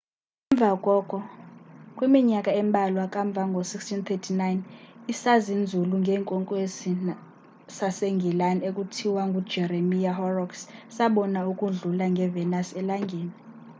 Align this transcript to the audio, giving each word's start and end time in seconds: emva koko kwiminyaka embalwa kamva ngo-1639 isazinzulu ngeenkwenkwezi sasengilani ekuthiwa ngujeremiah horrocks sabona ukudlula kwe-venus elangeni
emva 0.51 0.71
koko 0.85 1.17
kwiminyaka 1.95 2.51
embalwa 2.61 3.05
kamva 3.13 3.43
ngo-1639 3.49 4.41
isazinzulu 5.13 5.93
ngeenkwenkwezi 6.01 6.91
sasengilani 7.77 8.61
ekuthiwa 8.69 9.21
ngujeremiah 9.29 10.15
horrocks 10.19 10.61
sabona 10.95 11.39
ukudlula 11.51 12.05
kwe-venus 12.15 12.67
elangeni 12.79 13.33